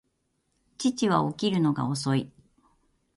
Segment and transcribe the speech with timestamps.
[0.79, 2.27] 父は起きるのが遅い